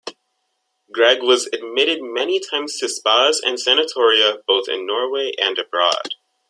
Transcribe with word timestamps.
Grieg 0.91 1.21
was 1.21 1.45
admitted 1.53 1.99
many 2.01 2.39
times 2.39 2.79
to 2.79 2.89
spas 2.89 3.39
and 3.39 3.59
sanatoria 3.59 4.39
both 4.47 4.67
in 4.67 4.87
Norway 4.87 5.31
and 5.39 5.59
abroad. 5.59 6.15